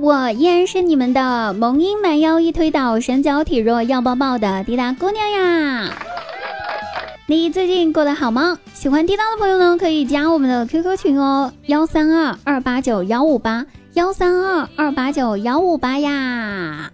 [0.00, 5.94] 我依然是你们的萌音蛮腰一推倒，身娇体弱要抱抱的滴答姑娘呀！
[7.26, 8.58] 你最近过得好吗？
[8.72, 16.90] 喜欢滴答的朋友呢，可以加我们的 QQ 群哦，幺三二二八九幺五八幺三二二八九幺五八呀。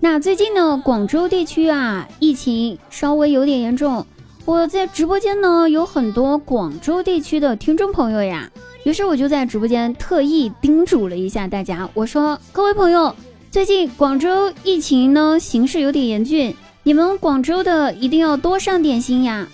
[0.00, 4.04] 那最近呢，广州地区啊，疫情稍微有点严重。
[4.46, 8.48] 我在直播间呢，有很多广州地区的听众朋友呀，
[8.84, 13.14] 于是我就在直播间特意叮嘱了一下大家，我说各位朋友。
[13.50, 19.48] 最近广州疫情呢，形势有点严峻，你们广州的一定要多上点心呀。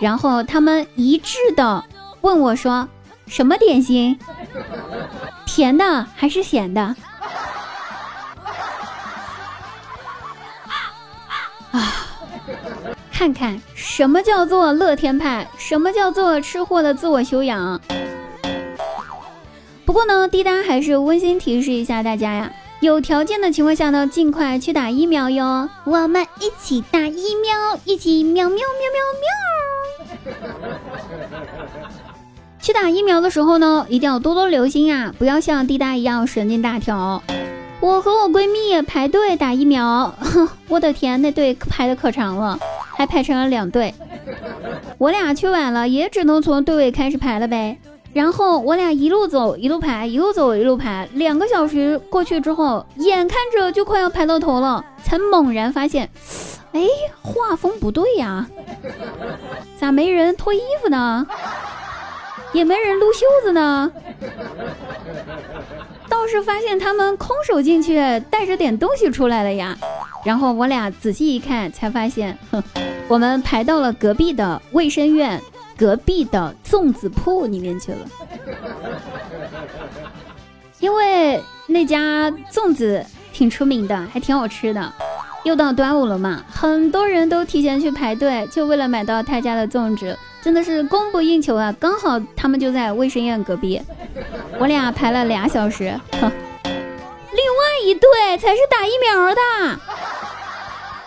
[0.00, 1.84] 然后他们一致的
[2.22, 2.88] 问我说
[3.28, 4.18] ：“什么点心？
[5.46, 6.80] 甜的还是咸的？”
[11.70, 11.94] 啊，
[13.22, 17.80] 看看什么叫做乐天派，什么叫做吃货的自我修养。
[19.84, 22.50] 不过呢，滴答还是温馨提示一下大家呀。
[22.80, 25.68] 有条件的情况下呢，尽快去打疫苗哟！
[25.84, 29.00] 我们一起打疫苗，一起喵喵喵喵
[30.26, 30.74] 喵。
[32.60, 37.22] 去打疫苗的时候呢，一定要多多留心啊，不要像滴答一样神经大条。
[37.78, 40.12] 我和我闺蜜排队打疫苗，
[40.66, 42.58] 我的天，那队排的可长了，
[43.02, 43.92] 还排成了两队。
[44.96, 47.76] 我俩去晚了，也只能从队尾开始排了呗。
[48.12, 56.08] 然后我俩一路走一路排，一路走一路排，两个小时过去之后，眼看着就快要排到头了，才猛然发现，
[56.70, 56.82] 哎，
[57.22, 58.46] 画风不对呀，
[59.76, 61.26] 咋没人脱衣服呢？
[62.52, 63.90] 也没人撸袖子呢？
[66.08, 67.96] 倒是发现他们空手进去，
[68.30, 69.76] 带着点东西出来了呀。
[70.24, 72.62] 然后我俩仔细一看，才发现，哼，
[73.12, 75.38] 我们排到了隔壁的卫生院。
[75.76, 77.98] 隔壁的粽子铺里面去了，
[80.78, 84.92] 因为那家粽子挺出名的，还挺好吃的。
[85.42, 91.74] 又到端午了嘛，很多人都提前去排队，就为了买到他家的粽子，真的是供不应求啊！
[91.80, 93.82] 刚好他们就在卫生院隔壁，
[94.60, 95.98] 我俩排了俩小时。
[96.12, 96.30] 哼，
[96.62, 99.80] 另外一队才是打疫苗的。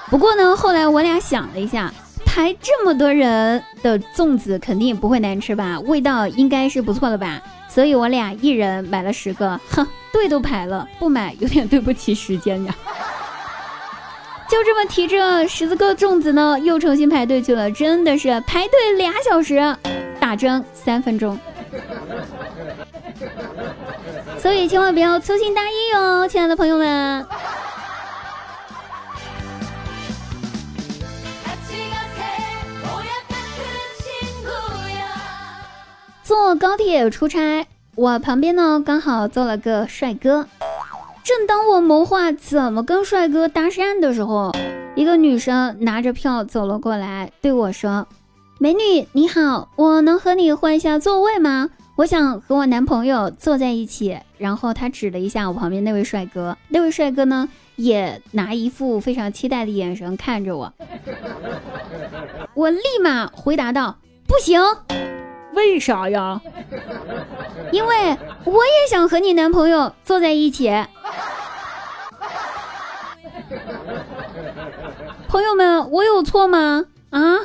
[0.09, 1.93] 不过呢，后来我俩想了一下。
[2.35, 5.79] 排这么多人的粽子肯定不会难吃吧？
[5.85, 7.41] 味道应该是不错的吧？
[7.69, 12.75] 所以我俩一人买了十个，哼，队都排了，不买有点对不起时间呀。
[14.51, 19.73] 就这么提着十个粽子呢，又重新排队去了，真的是排队俩小时，
[20.19, 21.39] 打针三分钟。
[24.37, 27.25] 所以千万不要粗心大意哟，亲爱的朋友们。
[36.37, 37.65] 坐高铁出差，
[37.95, 40.45] 我旁边呢刚好坐了个帅哥。
[41.23, 44.51] 正当我谋划怎么跟帅哥搭讪的时候，
[44.95, 48.05] 一个女生拿着票走了过来，对我说
[48.59, 51.69] ：“美女你好，我能和你换一下座位吗？
[51.95, 57.47] 我想和我男朋友坐在一起。”然后她指了一下我旁边那位帅哥，那位帅哥呢
[57.77, 60.73] 也拿一副非常期待的眼神看着我。
[62.53, 63.95] 我立马回答道
[64.27, 64.61] ：“不行。”
[65.55, 66.39] 为啥呀？
[67.71, 70.71] 因为我也想和你男朋友坐在一起。
[75.27, 76.85] 朋友们，我有错吗？
[77.09, 77.39] 啊？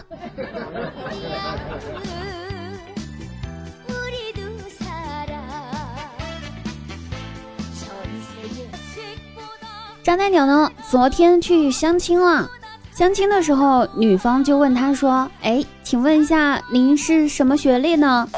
[10.03, 10.71] 张大鸟呢？
[10.89, 12.51] 昨天去相亲了。
[13.01, 18.29] 相亲的时候，女方就问他说：“哎，请问一下，您是什么学历呢？”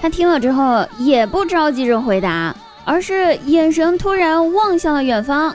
[0.00, 2.56] 他听了之后也不着急着回答，
[2.86, 5.54] 而是眼神突然望向了远方，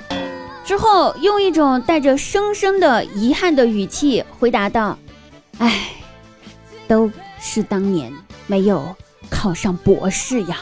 [0.63, 4.95] 之后用一种带着深深的遗憾的语气回答道
[5.57, 5.89] ：“哎，
[6.87, 7.09] 都
[7.39, 8.13] 是当年
[8.45, 8.95] 没有
[9.27, 10.57] 考上博士呀。”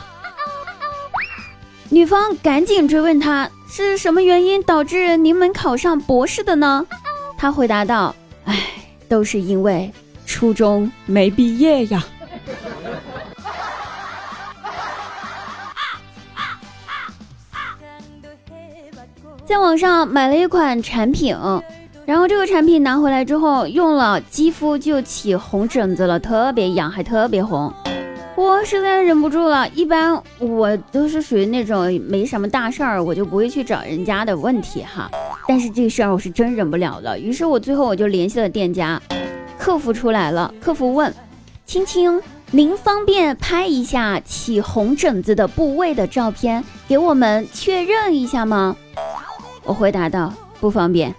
[1.91, 6.85] 女方赶紧追问他是什么原因导致您没考上博士的呢？
[7.39, 8.13] 他回答道
[8.43, 8.59] ：“哎，
[9.07, 9.89] 都是因为
[10.25, 12.03] 初中没毕业呀。
[19.47, 21.33] ”在网上买了一款产品，
[22.05, 27.73] 然后这个产品拿回来之后用了，肌肤就起红疹子了，特别痒，还特别红。
[28.35, 35.09] 我实在忍不住了，一般我都是属于那种没什么大事儿，我就不会去找人家的问题哈。
[35.49, 39.01] 但是这事儿我是真忍不了了，于是我最后我就联系了店家，
[39.57, 41.11] 客服出来了，客服问：
[41.65, 48.75] 青青，您方便拍一下起红疹子的部位的照片，给我们确认一下吗？
[49.63, 50.31] 我回答道
[50.61, 51.15] ：“不方便。”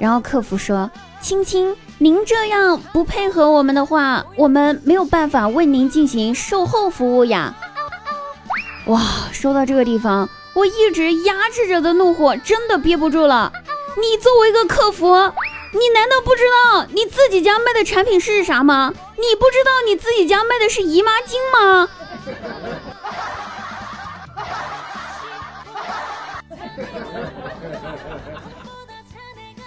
[0.00, 0.90] 然后客服说
[1.20, 7.54] ：“亲亲，您这样不配合我们的话，我们没有办法为您进行售后服务呀。”
[8.88, 13.52] 哇，说到这个地方，我一直压制着的怒火真的憋不住了。
[14.00, 18.90] 你作为一个客服，你难道不知道你自己家卖的产品是啥吗？
[19.16, 21.88] 你不知道你自己家卖的是姨妈巾吗？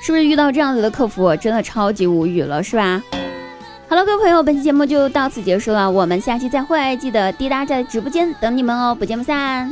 [0.01, 3.03] 是不是遇到这样子的客服，真的超级无语了，是吧？
[3.87, 9.71] 好了，各位朋友，本期节目就到此结束了，我们下期再会，记得滴答在直播间等你们哦，不见不散。